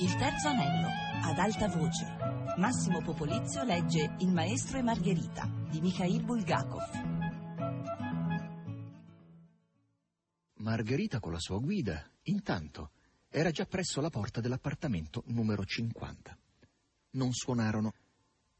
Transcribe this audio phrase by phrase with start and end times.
[0.00, 0.86] Il terzo anello,
[1.24, 2.06] ad alta voce.
[2.56, 6.84] Massimo Popolizio legge Il maestro e Margherita di Mikhail Bulgakov.
[10.58, 12.92] Margherita con la sua guida, intanto,
[13.28, 16.38] era già presso la porta dell'appartamento numero 50.
[17.10, 17.92] Non suonarono.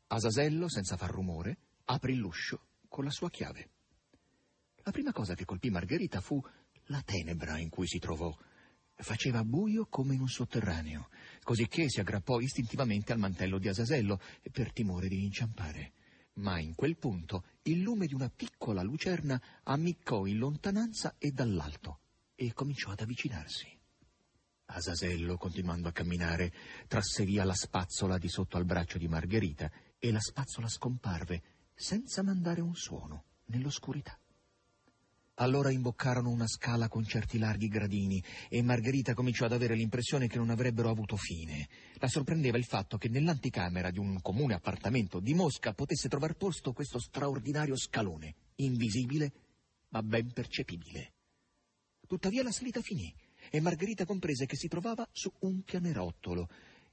[0.09, 3.71] Asasello, senza far rumore, aprì l'uscio con la sua chiave.
[4.79, 6.43] La prima cosa che colpì Margherita fu
[6.87, 8.37] la tenebra in cui si trovò.
[9.01, 11.09] Faceva buio come in un sotterraneo,
[11.49, 14.21] cosicché si aggrappò istintivamente al mantello di Asasello
[14.53, 15.93] per timore di inciampare.
[16.35, 22.01] Ma in quel punto il lume di una piccola lucerna ammiccò in lontananza e dall'alto
[22.35, 23.67] e cominciò ad avvicinarsi.
[24.67, 26.53] Asasello, continuando a camminare,
[26.87, 32.23] trasse via la spazzola di sotto al braccio di Margherita e la spazzola scomparve senza
[32.23, 34.21] mandare un suono nell'oscurità.
[35.41, 40.37] Allora imboccarono una scala con certi larghi gradini e Margherita cominciò ad avere l'impressione che
[40.37, 41.69] non avrebbero avuto fine.
[41.99, 46.73] La sorprendeva il fatto che nell'anticamera di un comune appartamento di Mosca potesse trovar posto
[46.73, 49.33] questo straordinario scalone, invisibile
[49.91, 51.13] ma ben percepibile.
[52.09, 53.15] Tuttavia la salita finì
[53.49, 56.49] e Margherita comprese che si trovava su un pianerottolo.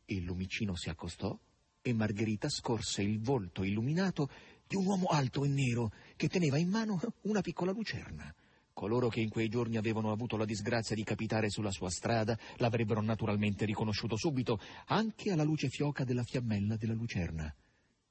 [0.06, 1.36] Il lumicino si accostò
[1.82, 4.30] e Margherita scorse il volto illuminato
[4.68, 8.34] di un uomo alto e nero che teneva in mano una piccola lucerna.
[8.74, 13.02] Coloro che in quei giorni avevano avuto la disgrazia di capitare sulla sua strada l'avrebbero
[13.02, 17.56] naturalmente riconosciuto subito, anche alla luce fioca della fiammella della lucerna.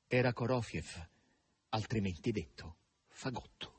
[0.06, 1.06] Era Korofiev,
[1.68, 2.76] altrimenti detto
[3.08, 3.72] Fagotto.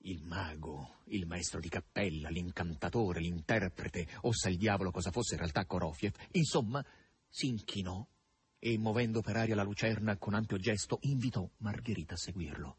[0.00, 5.40] Il mago, il maestro di cappella, l'incantatore, l'interprete, o sa il diavolo cosa fosse in
[5.40, 6.84] realtà Korofiev, insomma,
[7.28, 8.06] si inchinò
[8.66, 12.76] e, muovendo per aria la lucerna con ampio gesto, invitò Margherita a seguirlo.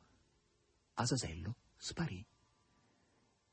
[0.96, 2.26] Asasello sparì.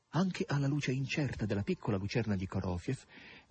[0.09, 3.01] Anche alla luce incerta della piccola lucerna di Korofiev,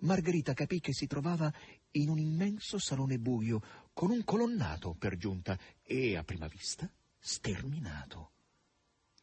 [0.01, 1.51] Margherita capì che si trovava
[1.93, 8.33] in un immenso salone buio, con un colonnato per giunta e, a prima vista, sterminato.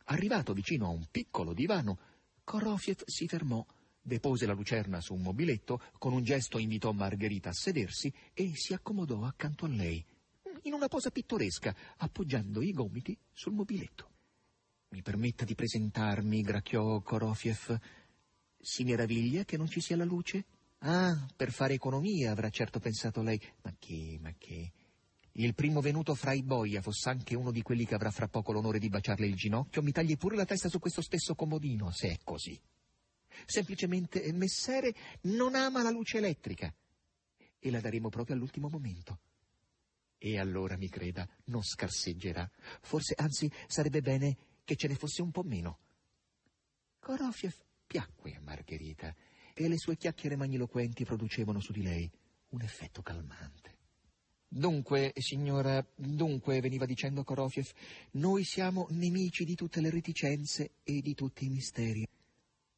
[0.07, 1.99] Arrivato vicino a un piccolo divano,
[2.43, 3.65] Korofiev si fermò,
[4.03, 8.75] depose la lucerna su un mobiletto, con un gesto invitò Margherita a sedersi e si
[8.75, 10.05] accomodò accanto a lei,
[10.63, 14.11] in una posa pittoresca, appoggiando i gomiti sul mobiletto.
[14.91, 17.79] Mi permetta di presentarmi, gracchiò Korofiev.
[18.59, 20.45] Si meraviglia che non ci sia la luce?
[20.81, 23.41] Ah, per fare economia, avrà certo pensato lei.
[23.63, 24.73] Ma che, ma che...
[25.37, 28.53] Il primo venuto fra i boia fosse anche uno di quelli che avrà fra poco
[28.53, 32.11] l'onore di baciarle il ginocchio, mi tagli pure la testa su questo stesso comodino, se
[32.11, 32.61] è così.
[33.47, 36.75] Semplicemente Messere non ama la luce elettrica
[37.59, 39.21] e la daremo proprio all'ultimo momento.
[40.19, 42.49] E allora, mi creda, non scarseggerà.
[42.81, 45.79] Forse, anzi, sarebbe bene che ce ne fosse un po' meno.
[47.01, 47.55] Korofiev
[47.87, 49.15] piacque a Margherita
[49.55, 52.11] e le sue chiacchiere magniloquenti producevano su di lei
[52.51, 53.79] un effetto calmante.
[54.47, 57.71] Dunque, signora, dunque, veniva dicendo Korofiev,
[58.13, 62.07] noi siamo nemici di tutte le reticenze e di tutti i misteri.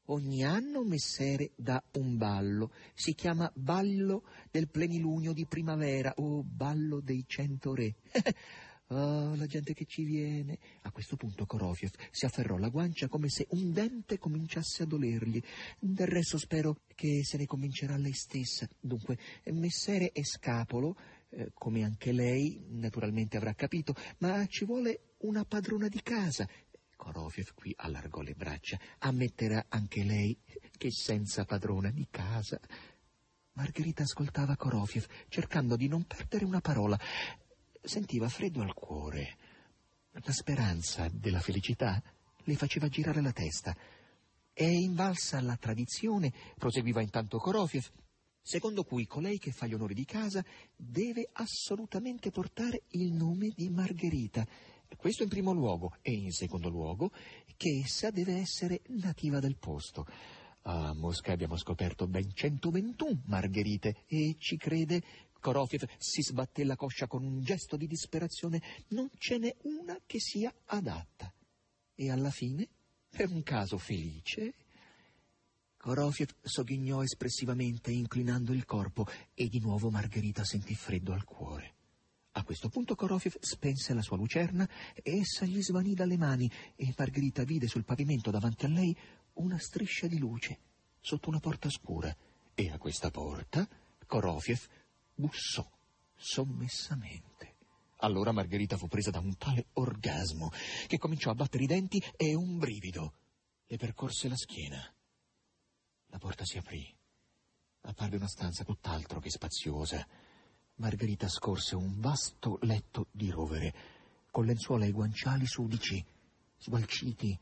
[0.08, 7.00] Ogni anno Messere dà un ballo, si chiama ballo del plenilunio di primavera o ballo
[7.00, 7.94] dei cento re.
[8.88, 10.58] Oh, la gente che ci viene.
[10.82, 15.42] A questo punto Korofiev si afferrò la guancia come se un dente cominciasse a dolergli.
[15.78, 18.68] Del resto spero che se ne convincerà lei stessa.
[18.78, 19.18] Dunque,
[19.52, 20.96] Messere è scapolo,
[21.30, 26.46] eh, come anche lei naturalmente avrà capito, ma ci vuole una padrona di casa.
[27.04, 28.78] Korofiev qui allargò le braccia.
[29.00, 30.38] Ammetterà anche lei
[30.78, 32.58] che senza padrona di casa.
[33.52, 36.98] Margherita ascoltava Korofiev, cercando di non perdere una parola
[37.82, 39.36] sentiva freddo al cuore.
[40.12, 42.02] La speranza della felicità
[42.44, 43.76] le faceva girare la testa.
[44.50, 47.86] È invalsa la tradizione, proseguiva intanto Korofiev,
[48.40, 50.42] secondo cui colei che fa gli onori di casa
[50.74, 54.46] deve assolutamente portare il nome di Margherita.
[54.96, 57.10] Questo in primo luogo e in secondo luogo
[57.56, 60.06] che essa deve essere nativa del posto.
[60.62, 65.02] A Mosca abbiamo scoperto ben 121 Margherite e ci crede
[65.44, 68.62] Korofiev si sbatté la coscia con un gesto di disperazione.
[68.88, 71.30] Non ce n'è una che sia adatta.
[71.94, 72.66] E alla fine,
[73.10, 74.54] per un caso felice,
[75.76, 81.53] Korofiev sogghignò espressivamente, inclinando il corpo, e di nuovo Margherita sentì freddo al cuore.
[82.36, 86.92] A questo punto Korofiev spense la sua lucerna e essa gli svanì dalle mani e
[86.96, 88.96] Margherita vide sul pavimento davanti a lei
[89.34, 90.58] una striscia di luce
[91.00, 92.14] sotto una porta scura
[92.54, 93.68] e a questa porta
[94.06, 94.66] Korofiev
[95.14, 95.68] bussò
[96.16, 97.54] sommessamente.
[97.98, 100.50] Allora Margherita fu presa da un tale orgasmo
[100.88, 103.14] che cominciò a battere i denti e un brivido
[103.66, 104.94] le percorse la schiena.
[106.06, 106.84] La porta si aprì.
[107.82, 110.06] Apparve una stanza tutt'altro che spaziosa.
[110.76, 113.74] Margherita scorse un vasto letto di rovere,
[114.30, 116.04] con lenzuola e guanciali sudici,
[116.56, 117.38] sgualciti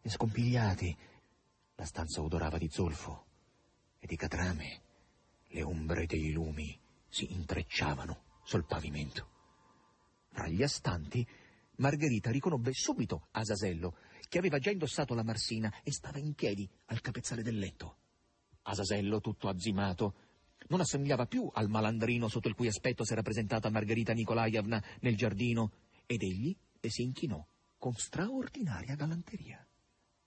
[0.00, 0.96] e scompigliati.
[1.76, 3.26] La stanza odorava di zolfo
[4.00, 4.80] e di catrame.
[5.46, 6.76] Le ombre dei lumi
[7.08, 9.28] si intrecciavano sul pavimento.
[10.30, 11.24] Fra gli astanti,
[11.76, 13.96] Margherita riconobbe subito Asasello,
[14.28, 17.98] che aveva già indossato la marsina e stava in piedi al capezzale del letto.
[18.62, 20.14] Asasello, tutto azzimato,
[20.68, 25.16] non assomigliava più al malandrino sotto il cui aspetto si era presentata Margherita Nikolaevna nel
[25.16, 25.72] giardino,
[26.06, 27.44] ed egli le si inchinò
[27.78, 29.66] con straordinaria galanteria.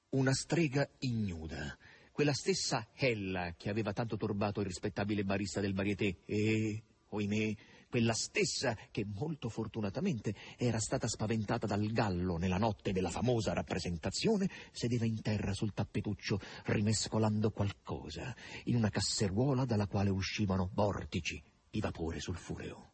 [0.10, 1.78] Una strega ignuda,
[2.12, 7.56] quella stessa Hella che aveva tanto turbato il rispettabile barista del varieté e, oimè,
[7.90, 14.50] quella stessa che molto fortunatamente era stata spaventata dal gallo nella notte della famosa rappresentazione,
[14.72, 18.36] sedeva in terra sul tappetuccio rimescolando qualcosa
[18.66, 22.94] in una casseruola dalla quale uscivano vortici di vapore sulfureo.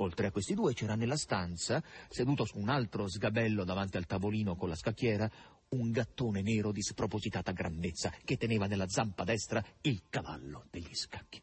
[0.00, 4.54] Oltre a questi due c'era nella stanza, seduto su un altro sgabello davanti al tavolino
[4.54, 5.28] con la scacchiera,
[5.70, 11.42] un gattone nero di spropositata grandezza che teneva nella zampa destra il cavallo degli scacchi.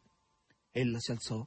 [0.72, 1.46] Ella si alzò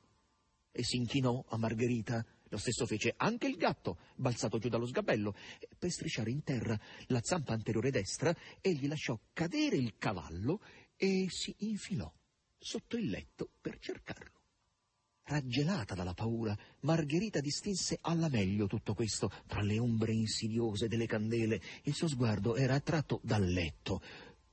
[0.78, 2.24] e si inchinò a Margherita.
[2.50, 5.34] Lo stesso fece anche il gatto, balzato giù dallo sgabello.
[5.76, 6.78] Per strisciare in terra
[7.08, 10.62] la zampa anteriore destra, egli lasciò cadere il cavallo
[10.96, 12.10] e si infilò
[12.56, 14.36] sotto il letto per cercarlo.
[15.24, 21.60] Raggelata dalla paura, Margherita distinse alla meglio tutto questo tra le ombre insidiose delle candele.
[21.82, 24.00] Il suo sguardo era attratto dal letto,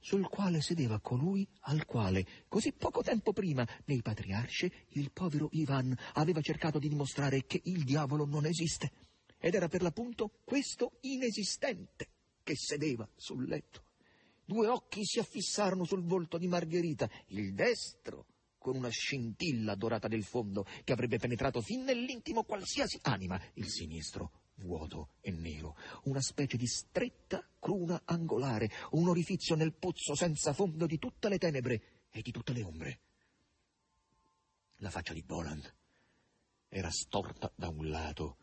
[0.06, 5.98] sul quale sedeva colui al quale, così poco tempo prima, nei patriarci, il povero Ivan
[6.14, 8.92] aveva cercato di dimostrare che il diavolo non esiste.
[9.40, 12.10] Ed era per l'appunto questo inesistente
[12.44, 13.82] che sedeva sul letto.
[14.46, 18.28] Due occhi si affissarono sul volto di Margherita, il destro
[18.60, 24.45] con una scintilla dorata del fondo che avrebbe penetrato fin nell'intimo qualsiasi anima, il sinistro
[24.56, 30.86] vuoto e nero, una specie di stretta cruna angolare, un orifizio nel pozzo senza fondo
[30.86, 33.00] di tutte le tenebre e di tutte le ombre.
[34.78, 35.74] La faccia di Boland
[36.70, 38.38] era storta da un lato,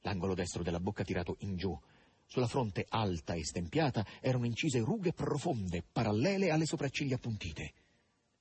[0.00, 1.78] l'angolo destro della bocca tirato in giù.
[2.26, 7.72] Sulla fronte alta e stempiata erano incise rughe profonde, parallele alle sopracciglia appuntite.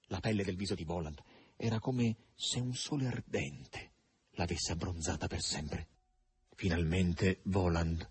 [0.08, 1.22] La pelle del viso di Boland
[1.56, 3.92] era come se un sole ardente
[4.32, 5.88] l'avesse abbronzata per sempre.
[6.60, 8.10] Finalmente Voland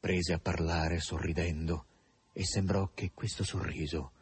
[0.00, 1.84] prese a parlare sorridendo
[2.32, 4.12] e sembrò che questo sorriso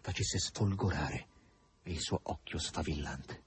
[0.00, 1.26] facesse sfolgorare
[1.86, 3.42] il suo occhio sfavillante.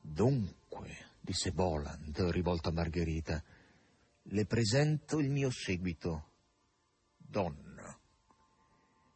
[0.00, 3.42] Dunque, disse Voland, rivolto a Margherita,
[4.22, 6.30] le presento il mio seguito.
[7.16, 7.98] Donna.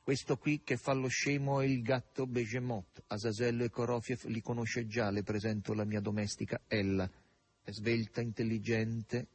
[0.03, 3.05] Questo qui che fa lo scemo è il gatto Begemot.
[3.07, 7.09] Asasello e Korofiev li conosce già, le presento la mia domestica Ella.
[7.63, 9.29] È svelta, intelligente,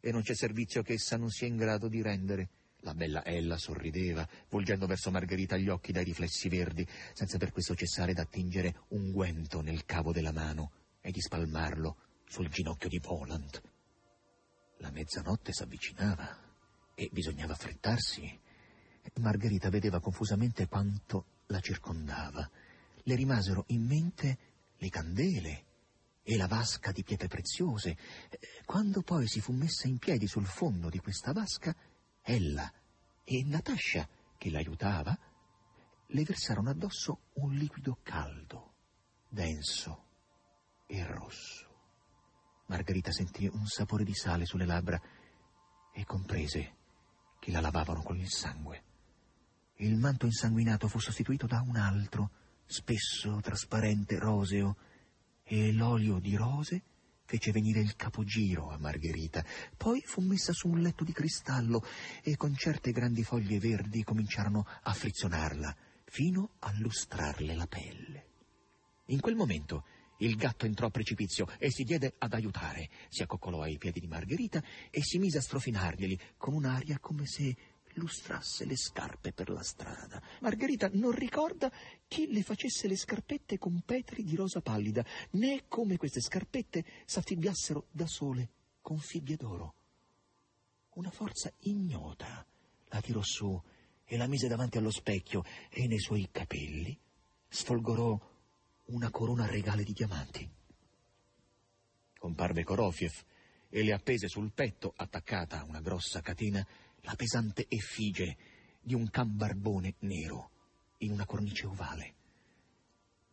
[0.00, 2.48] e non c'è servizio che essa non sia in grado di rendere.
[2.82, 7.74] La bella Ella sorrideva, volgendo verso Margherita gli occhi dai riflessi verdi, senza per questo
[7.74, 13.60] cessare d'attingere un guento nel cavo della mano e di spalmarlo sul ginocchio di Voland.
[14.78, 16.38] La mezzanotte s'avvicinava
[16.94, 18.40] e bisognava affrettarsi.
[19.14, 22.48] Margherita vedeva confusamente quanto la circondava.
[23.02, 24.38] Le rimasero in mente
[24.76, 25.64] le candele
[26.30, 27.96] e la vasca di pietre preziose.
[28.66, 31.74] Quando poi si fu messa in piedi sul fondo di questa vasca,
[32.20, 32.70] ella
[33.24, 34.06] e Natascia,
[34.36, 35.18] che l'aiutava,
[36.08, 38.74] le versarono addosso un liquido caldo,
[39.26, 40.04] denso
[40.84, 41.66] e rosso.
[42.66, 45.00] Margherita sentì un sapore di sale sulle labbra
[45.94, 46.74] e comprese
[47.40, 48.84] che la lavavano con il sangue.
[49.76, 52.30] Il manto insanguinato fu sostituito da un altro,
[52.66, 54.76] spesso, trasparente, roseo,
[55.48, 56.82] e l'olio di rose
[57.24, 59.44] fece venire il capogiro a Margherita.
[59.76, 61.82] Poi fu messa su un letto di cristallo
[62.22, 68.26] e con certe grandi foglie verdi cominciarono a frizzonarla fino a lustrarle la pelle.
[69.06, 69.84] In quel momento
[70.18, 72.88] il gatto entrò a precipizio e si diede ad aiutare.
[73.08, 77.56] Si accoccolò ai piedi di Margherita e si mise a strofinarglieli con un'aria come se
[77.94, 80.22] lustrasse le scarpe per la strada.
[80.40, 81.70] Margherita non ricorda
[82.06, 87.86] chi le facesse le scarpette con petri di rosa pallida, né come queste scarpette s'affibbiassero
[87.90, 89.74] da sole con fibbie d'oro.
[90.94, 92.44] Una forza ignota
[92.88, 93.60] la tirò su
[94.04, 96.98] e la mise davanti allo specchio e nei suoi capelli
[97.48, 98.18] sfolgorò
[98.86, 100.50] una corona regale di diamanti.
[102.18, 103.12] Comparve Korofiev
[103.68, 106.66] e le appese sul petto, attaccata a una grossa catena,
[107.02, 108.36] la pesante effigie
[108.80, 110.50] di un can barbone nero
[110.98, 112.14] in una cornice ovale.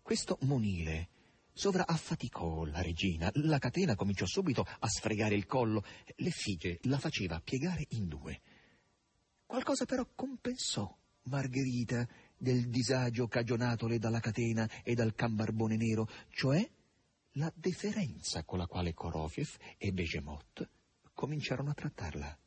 [0.01, 1.09] Questo monile
[1.57, 3.31] Sovraaffaticò la regina.
[3.35, 5.85] La catena cominciò subito a sfregare il collo.
[6.17, 8.41] L'effigie la faceva piegare in due.
[9.45, 10.93] Qualcosa però compensò
[11.23, 12.05] Margherita
[12.37, 16.69] del disagio cagionatole dalla catena e dal cambarbone nero, cioè
[17.37, 20.69] la deferenza con la quale Korofiev e Begemot
[21.13, 22.37] cominciarono a trattarla.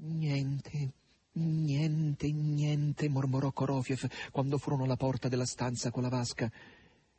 [0.00, 0.92] Niente,
[1.32, 6.48] niente, niente, mormorò Korofiev quando furono alla porta della stanza con la vasca.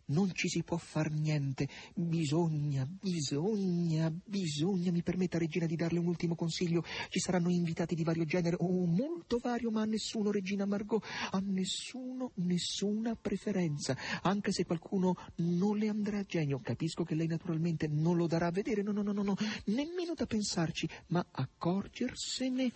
[0.10, 1.68] Non ci si può far niente.
[1.94, 4.92] Bisogna, bisogna, bisogna.
[4.92, 6.84] Mi permetta, regina, di darle un ultimo consiglio.
[7.10, 11.40] Ci saranno invitati di vario genere, oh, molto vario, ma a nessuno, regina Margot, a
[11.44, 13.96] nessuno, nessuna preferenza.
[14.24, 16.60] Anche se qualcuno non le andrà a genio.
[16.60, 18.82] Capisco che lei naturalmente non lo darà a vedere.
[18.82, 19.36] No, no, no, no, no.
[19.66, 22.72] Nemmeno da pensarci, ma accorgersene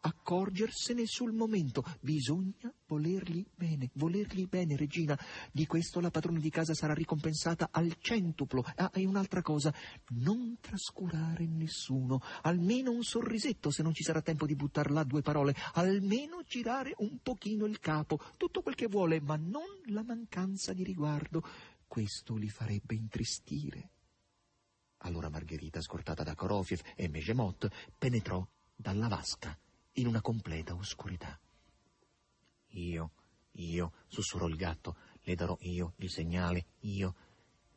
[0.00, 1.84] accorgersene sul momento.
[2.00, 5.18] Bisogna volergli bene, volergli bene, regina.
[5.52, 8.64] Di questo la padrona di casa sarà ricompensata al centuplo.
[8.76, 9.72] Ah, e un'altra cosa,
[10.08, 15.22] non trascurare nessuno, almeno un sorrisetto se non ci sarà tempo di buttar là due
[15.22, 20.72] parole, almeno girare un pochino il capo, tutto quel che vuole, ma non la mancanza
[20.72, 21.42] di riguardo.
[21.86, 23.90] Questo li farebbe intristire.
[25.02, 29.56] Allora Margherita, scortata da Korofiev e Megemot, penetrò dalla vasca
[29.98, 31.38] in una completa oscurità.
[32.72, 33.12] Io,
[33.52, 37.14] io, sussurrò il gatto, le darò io il segnale, io.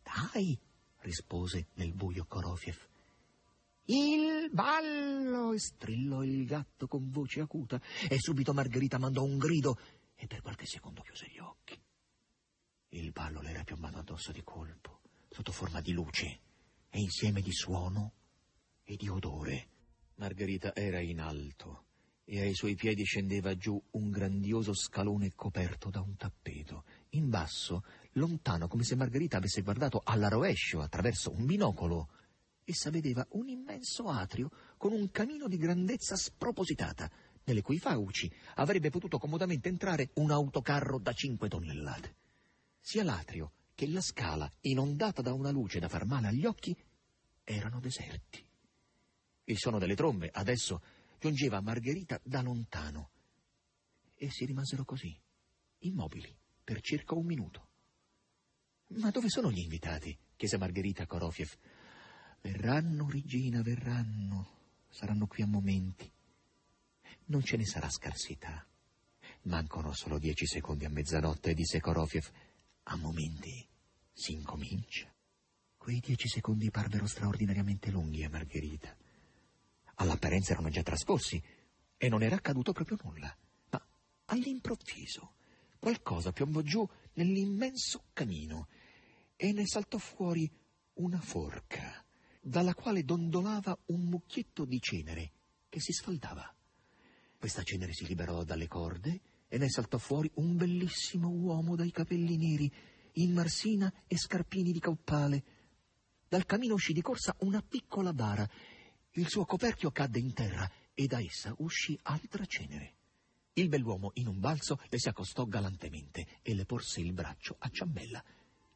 [0.04, 0.58] Dai,
[1.00, 2.90] rispose nel buio Korofiev.
[3.86, 5.58] Il ballo!
[5.58, 9.78] strillò il gatto con voce acuta e subito Margherita mandò un grido
[10.16, 11.82] e per qualche secondo chiuse gli occhi.
[12.90, 16.40] Il ballo le era piombato addosso di colpo, sotto forma di luce
[16.90, 18.14] e insieme di suono
[18.84, 19.70] e di odore.
[20.16, 21.86] Margherita era in alto
[22.24, 26.86] e ai suoi piedi scendeva giù un grandioso scalone coperto da un tappeto.
[27.12, 32.10] In basso, lontano, come se Margherita avesse guardato alla rovescio attraverso un binocolo,
[32.64, 37.10] essa vedeva un immenso atrio con un camino di grandezza spropositata,
[37.44, 42.16] nelle cui fauci avrebbe potuto comodamente entrare un autocarro da cinque tonnellate.
[42.80, 46.76] Sia l'atrio che la scala, inondata da una luce da far male agli occhi,
[47.44, 48.46] erano deserti.
[49.46, 50.82] Il suono delle trombe adesso
[51.22, 53.12] giungeva Margherita da lontano.
[54.16, 55.16] E si rimasero così,
[55.82, 57.68] immobili, per circa un minuto.
[58.96, 60.18] Ma dove sono gli invitati?
[60.36, 61.56] chiese Margherita a Korofiev.
[62.42, 64.58] Verranno, regina, verranno.
[64.90, 66.12] Saranno qui a momenti.
[67.26, 68.66] Non ce ne sarà scarsità.
[69.44, 72.28] Mancano solo dieci secondi a mezzanotte, disse Korofiev.
[72.84, 73.64] A momenti
[74.12, 75.14] si incomincia.
[75.78, 78.98] Quei dieci secondi parvero straordinariamente lunghi a Margherita
[80.02, 81.42] all'apparenza erano già trascorsi
[81.98, 83.36] e non era accaduto proprio nulla.
[83.70, 83.88] Ma
[84.26, 85.34] all'improvviso
[85.80, 88.68] qualcosa piombò giù nell'immenso camino
[89.36, 90.50] e ne saltò fuori
[90.94, 92.04] una forca,
[92.40, 95.32] dalla quale dondolava un mucchietto di cenere
[95.70, 96.54] che si sfaldava.
[97.38, 102.38] Questa cenere si liberò dalle corde e ne saltò fuori un bellissimo uomo dai capelli
[102.38, 102.72] neri,
[103.14, 105.44] in marsina e scarpini di caupale.
[106.28, 108.48] Dal camino uscì di corsa una piccola bara
[109.16, 112.94] il suo coperchio cadde in terra e da essa uscì altra cenere.
[113.54, 117.70] Il bell'uomo in un balzo le si accostò galantemente e le porse il braccio a
[117.70, 118.24] ciambella.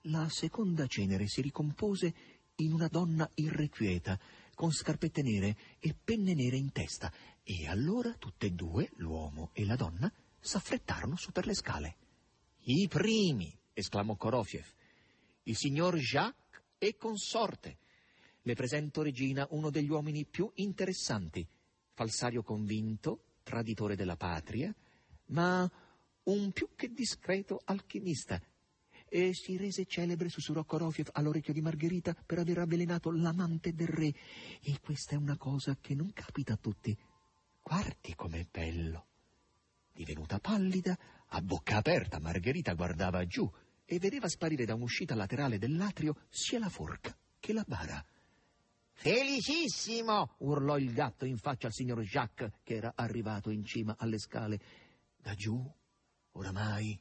[0.08, 2.14] La seconda cenere si ricompose
[2.56, 4.20] in una donna irrequieta,
[4.54, 7.12] con scarpette nere e penne nere in testa,
[7.44, 11.96] e allora tutte e due, l'uomo e la donna, s'affrettarono su per le scale.
[12.64, 14.66] I primi, esclamò Korofiev,
[15.44, 17.78] il signor Jacques e consorte.
[18.48, 21.44] Le presento, regina, uno degli uomini più interessanti,
[21.96, 24.72] falsario convinto, traditore della patria,
[25.30, 25.68] ma
[26.26, 28.40] un più che discreto alchimista.
[29.10, 34.14] E si rese celebre, sussurrò Korofiev all'orecchio di Margherita, per aver avvelenato l'amante del re.
[34.62, 36.96] E questa è una cosa che non capita a tutti.
[37.64, 39.08] Guardi com'è bello.
[39.92, 40.96] Divenuta pallida,
[41.30, 43.52] a bocca aperta, Margherita guardava giù
[43.86, 48.06] e vedeva sparire da un'uscita laterale dell'atrio sia la forca che la bara.
[48.96, 50.36] Felicissimo!
[50.40, 54.60] urlò il gatto in faccia al signor Jacques, che era arrivato in cima alle scale.
[55.22, 55.62] Da giù,
[56.32, 57.00] oramai,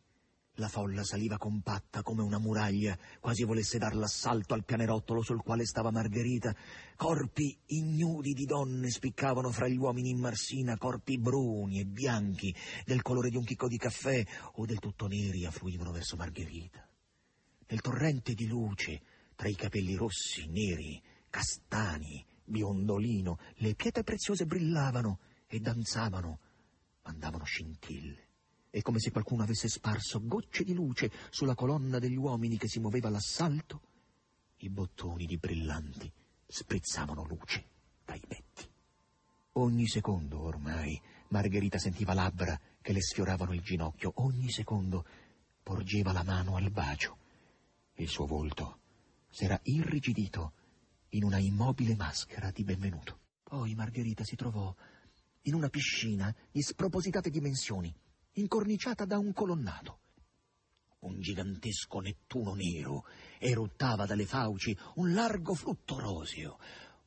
[0.58, 5.64] la folla saliva compatta come una muraglia, quasi volesse dar l'assalto al pianerottolo sul quale
[5.64, 6.54] stava Margherita.
[6.96, 13.02] Corpi ignudi di donne spiccavano fra gli uomini in marsina, corpi bruni e bianchi, del
[13.02, 14.22] colore di un chicco di caffè
[14.54, 16.86] o del tutto neri, affluivano verso Margherita.
[17.66, 19.00] Nel torrente di luce,
[19.34, 21.02] tra i capelli rossi, neri,
[21.34, 26.38] castani, biondolino, le pietre preziose brillavano e danzavano,
[27.02, 28.28] mandavano scintille.
[28.70, 32.80] e come se qualcuno avesse sparso gocce di luce sulla colonna degli uomini che si
[32.80, 33.82] muoveva all'assalto,
[34.58, 36.12] i bottoni di brillanti
[36.46, 37.68] sprizzavano luce
[38.04, 38.68] dai petti.
[39.52, 45.04] Ogni secondo ormai Margherita sentiva labbra che le sfioravano il ginocchio, ogni secondo
[45.62, 47.18] porgeva la mano al bacio.
[47.94, 48.78] Il suo volto
[49.28, 50.52] s'era irrigidito
[51.14, 53.20] in una immobile maschera di benvenuto.
[53.42, 54.74] Poi Margherita si trovò
[55.42, 57.94] in una piscina di spropositate dimensioni,
[58.32, 60.00] incorniciata da un colonnato.
[61.00, 63.04] Un gigantesco Nettuno nero
[63.38, 66.58] eruttava dalle fauci un largo flutto roseo.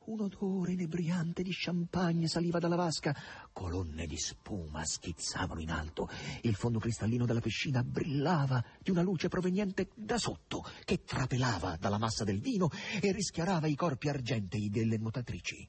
[0.08, 3.14] Un odore inebriante di champagne saliva dalla vasca.
[3.52, 6.08] Colonne di spuma schizzavano in alto.
[6.40, 11.98] Il fondo cristallino della piscina brillava di una luce proveniente da sotto, che trapelava dalla
[11.98, 12.70] massa del vino
[13.02, 15.68] e rischiarava i corpi argentei delle nuotatrici.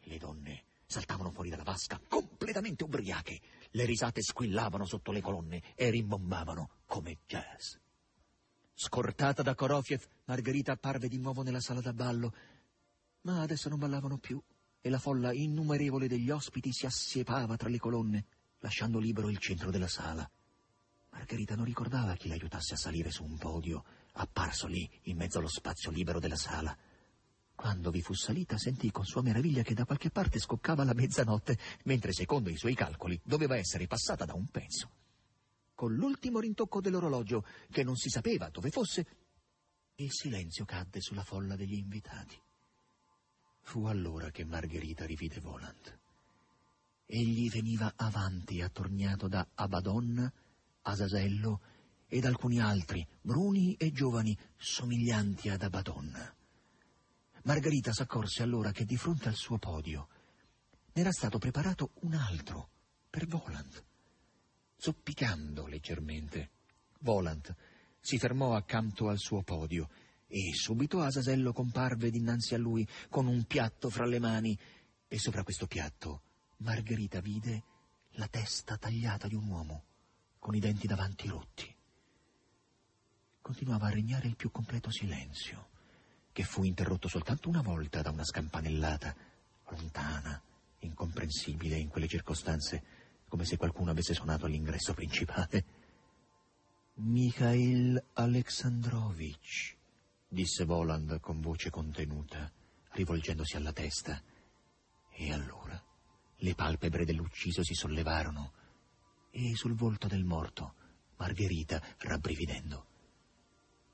[0.00, 3.40] Le donne saltavano fuori dalla vasca, completamente ubriache.
[3.70, 7.76] Le risate squillavano sotto le colonne e rimbombavano come jazz.
[8.82, 12.32] Scortata da Korofiev, Margherita apparve di nuovo nella sala da ballo,
[13.22, 14.42] ma adesso non ballavano più
[14.80, 18.26] e la folla innumerevole degli ospiti si assiepava tra le colonne,
[18.60, 20.28] lasciando libero il centro della sala.
[21.10, 25.48] Margherita non ricordava chi l'aiutasse a salire su un podio, apparso lì in mezzo allo
[25.48, 26.76] spazio libero della sala.
[27.54, 31.58] Quando vi fu salita sentì con sua meraviglia che da qualche parte scoccava la mezzanotte,
[31.84, 34.90] mentre secondo i suoi calcoli doveva essere passata da un pezzo.
[35.74, 39.06] Con l'ultimo rintocco dell'orologio, che non si sapeva dove fosse,
[39.96, 42.40] il silenzio cadde sulla folla degli invitati.
[43.60, 45.98] Fu allora che Margherita rivide Voland.
[47.06, 50.32] Egli veniva avanti, attorniato da Abaddon,
[50.82, 51.60] Asasello
[52.06, 56.34] ed alcuni altri, bruni e giovani, somiglianti ad Abaddon.
[57.42, 60.08] Margherita s'accorse allora che di fronte al suo podio
[60.92, 62.70] n'era stato preparato un altro
[63.08, 63.84] per Voland.
[64.76, 66.50] Zoppicando leggermente,
[67.00, 67.54] Voland
[68.00, 69.88] si fermò accanto al suo podio
[70.32, 74.56] e subito Asasello comparve dinanzi a lui con un piatto fra le mani
[75.08, 76.22] e sopra questo piatto
[76.58, 77.64] Margherita vide
[78.12, 79.84] la testa tagliata di un uomo
[80.38, 81.74] con i denti davanti rotti.
[83.40, 85.68] Continuava a regnare il più completo silenzio
[86.32, 89.16] che fu interrotto soltanto una volta da una scampanellata,
[89.70, 90.40] lontana,
[90.80, 92.82] incomprensibile in quelle circostanze,
[93.26, 95.64] come se qualcuno avesse suonato all'ingresso principale.
[96.94, 99.76] Mikhail Alexandrovich,
[100.32, 102.50] disse Voland con voce contenuta,
[102.92, 104.22] rivolgendosi alla testa.
[105.10, 105.82] E allora
[106.36, 108.52] le palpebre dell'ucciso si sollevarono
[109.30, 110.74] e sul volto del morto
[111.16, 112.86] Margherita, rabbrividendo,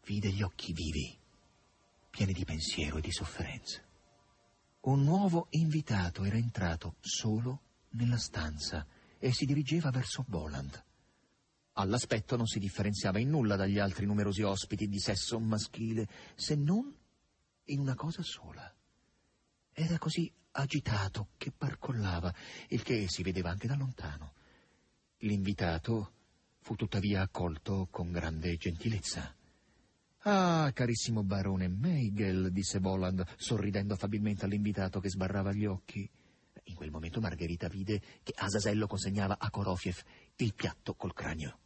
[0.04, 1.18] vide gli occhi vivi
[2.10, 3.82] pieni di pensiero e di sofferenza.
[4.82, 8.86] Un nuovo invitato era entrato solo nella stanza
[9.18, 10.84] e si dirigeva verso Boland.
[11.78, 16.94] All'aspetto non si differenziava in nulla dagli altri numerosi ospiti di sesso maschile, se non
[17.64, 18.74] in una cosa sola.
[19.72, 22.34] Era così agitato che barcollava,
[22.68, 24.32] il che si vedeva anche da lontano.
[25.18, 26.12] L'invitato
[26.60, 29.36] fu tuttavia accolto con grande gentilezza.
[30.20, 36.08] Ah, carissimo barone Meigel, disse Boland, sorridendo affabilmente all'invitato che sbarrava gli occhi.
[36.64, 40.02] In quel momento Margherita vide che Asasello consegnava a Korofiev
[40.36, 41.58] il piatto col cranio.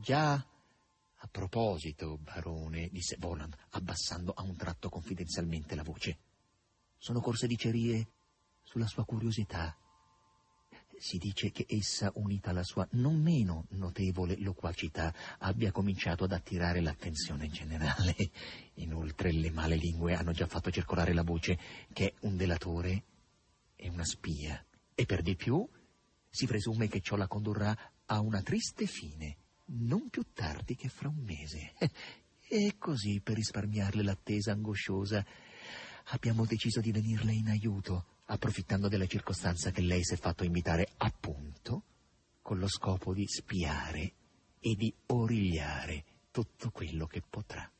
[0.00, 6.18] Già, a proposito, barone, disse Boland, abbassando a un tratto confidenzialmente la voce.
[6.96, 8.08] Sono corse dicerie
[8.62, 9.76] sulla sua curiosità
[10.98, 16.80] si dice che essa, unita alla sua non meno notevole loquacità, abbia cominciato ad attirare
[16.80, 18.14] l'attenzione generale.
[18.74, 21.58] Inoltre le male lingue hanno già fatto circolare la voce
[21.92, 23.04] che è un delatore
[23.74, 24.64] e una spia.
[24.94, 25.68] E per di più
[26.28, 29.36] si presume che ciò la condurrà a una triste fine,
[29.70, 31.74] non più tardi che fra un mese.
[32.50, 35.22] E così, per risparmiarle l'attesa angosciosa,
[36.04, 40.92] abbiamo deciso di venirle in aiuto approfittando della circostanza che lei si è fatto invitare
[40.96, 41.82] appunto
[42.40, 44.12] con lo scopo di spiare
[44.60, 47.70] e di origliare tutto quello che potrà.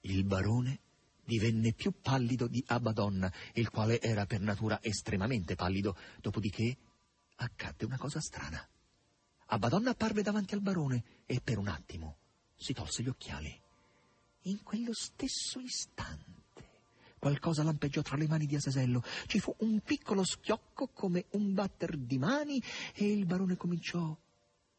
[0.00, 0.80] Il barone
[1.24, 6.76] divenne più pallido di Abaddon, il quale era per natura estremamente pallido, dopodiché
[7.36, 8.62] accadde una cosa strana.
[9.52, 12.16] Abaddon apparve davanti al barone e per un attimo
[12.56, 13.60] si tolse gli occhiali.
[14.44, 16.40] In quello stesso istante
[17.20, 19.02] Qualcosa lampeggiò tra le mani di Asasello.
[19.26, 22.62] Ci fu un piccolo schiocco come un batter di mani
[22.94, 24.16] e il barone cominciò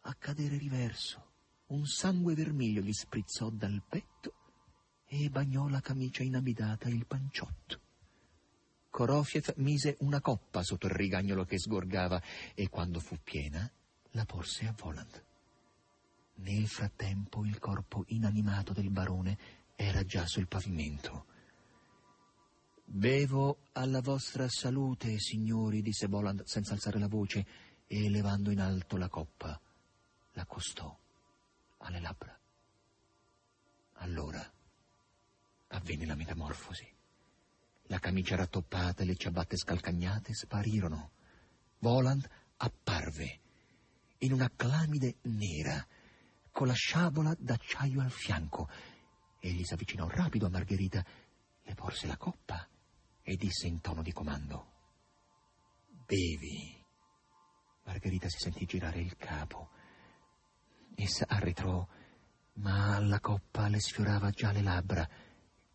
[0.02, 1.30] a cadere riverso.
[1.68, 4.34] Un sangue vermiglio gli sprizzò dal petto
[5.06, 7.80] e bagnò la camicia inabidata e il panciotto.
[8.90, 12.20] Korofiev mise una coppa sotto il rigagnolo che sgorgava
[12.56, 13.72] e quando fu piena
[14.12, 15.24] la porse a Voland.
[16.36, 19.38] Nel frattempo il corpo inanimato del barone
[19.76, 21.26] era già sul pavimento.
[22.84, 27.46] Bevo alla vostra salute, signori, disse Voland senza alzare la voce
[27.88, 29.60] e levando in alto la coppa,
[30.34, 30.98] l'accostò
[31.78, 32.38] alle labbra.
[33.94, 34.52] Allora
[35.68, 36.88] avvenne la metamorfosi.
[37.84, 41.12] La camicia rattoppata e le ciabatte scalcagnate sparirono.
[41.80, 43.40] Voland apparve
[44.24, 45.86] in una clamide nera,
[46.52, 48.70] con la sciabola d'acciaio al fianco.
[49.40, 51.04] Egli s'avvicinò rapido a Margherita,
[51.64, 52.68] le porse la coppa
[53.24, 54.72] e disse in tono di comando:
[56.06, 56.80] Bevi.
[57.86, 59.70] Margherita si sentì girare il capo.
[60.96, 61.88] Essa arretrò,
[62.54, 65.08] ma la coppa le sfiorava già le labbra.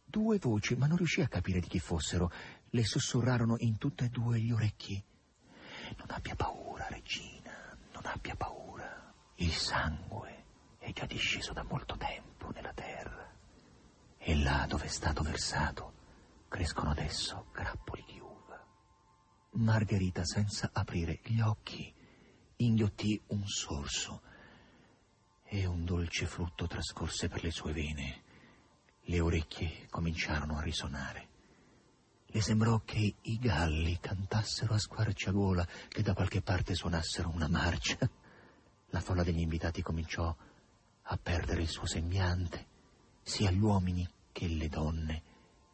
[0.05, 2.31] Due voci, ma non riuscì a capire di chi fossero,
[2.71, 5.03] le sussurrarono in tutte e due gli orecchi.
[5.97, 7.36] Non abbia paura, regina,
[8.07, 9.13] abbia paura.
[9.37, 10.45] Il sangue
[10.79, 13.31] è già disceso da molto tempo nella terra.
[14.19, 15.95] E là dove è stato versato
[16.49, 18.65] crescono adesso grappoli di uva.
[19.53, 21.93] Margherita, senza aprire gli occhi,
[22.57, 24.23] inghiottì un sorso
[25.45, 28.23] e un dolce flutto trascorse per le sue vene.
[29.03, 31.29] Le orecchie cominciarono a risonare.
[32.37, 37.97] Le sembrò che i galli cantassero a squarciagola, che da qualche parte suonassero una marcia.
[38.89, 40.37] La folla degli invitati cominciò
[41.01, 42.67] a perdere il suo sembiante,
[43.23, 45.23] sia gli uomini che le donne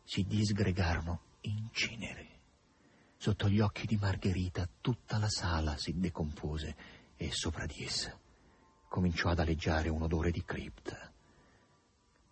[0.04, 2.28] si disgregarono in cenere.
[3.16, 6.76] Sotto gli occhi di Margherita tutta la sala si decompose
[7.16, 8.16] e sopra di essa
[8.86, 11.12] cominciò ad aleggiare un odore di cripta.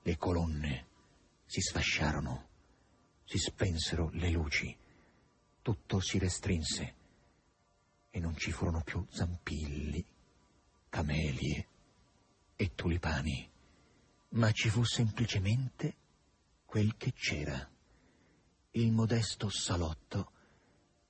[0.03, 0.87] Le colonne
[1.47, 2.50] si sfasciarono,
[3.31, 4.77] si spensero le luci,
[5.62, 6.95] tutto si restrinse
[8.11, 10.05] e non ci furono più zampilli,
[10.88, 11.69] camelie
[12.57, 13.49] e tulipani,
[14.31, 15.95] ma ci fu semplicemente
[16.64, 17.71] quel che c'era,
[18.73, 20.33] il modesto salotto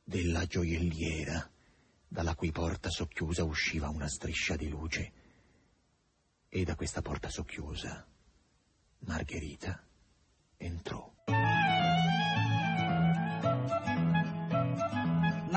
[0.04, 1.50] della gioielliera,
[2.06, 5.12] dalla cui porta socchiusa usciva una striscia di luce.
[6.50, 8.06] E da questa porta socchiusa
[8.98, 9.82] Margherita
[10.58, 11.19] entrò.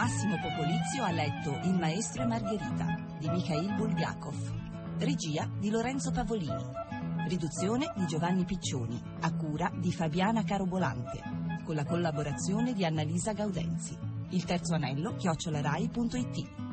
[0.04, 2.86] Massimo Popolizio ha letto Il maestro e Margherita
[3.18, 4.36] di Mikhail Bulgakov,
[4.98, 6.62] regia di Lorenzo Pavolini.
[7.26, 11.22] Riduzione di Giovanni Piccioni, a cura di Fabiana Carobolante,
[11.64, 13.98] con la collaborazione di Annalisa Gaudenzi.
[14.32, 16.73] Il terzo anello, chiocciolarai.it.